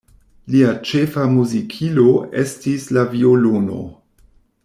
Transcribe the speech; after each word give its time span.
Lia 0.53 0.69
ĉefa 0.91 1.25
muzikilo 1.33 2.07
estis 2.45 2.89
la 2.99 3.05
violono. 3.13 3.79